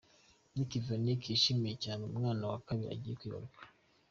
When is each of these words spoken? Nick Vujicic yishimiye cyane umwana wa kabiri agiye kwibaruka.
Nick 0.55 0.71
Vujicic 0.85 1.21
yishimiye 1.31 1.75
cyane 1.83 2.01
umwana 2.09 2.43
wa 2.51 2.59
kabiri 2.67 2.89
agiye 2.95 3.15
kwibaruka. 3.19 3.61